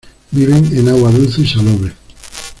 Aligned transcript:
Viven 0.31 0.75
en 0.75 0.89
agua 0.89 1.11
dulce 1.11 1.41
y 1.43 1.47
salobre. 1.47 1.93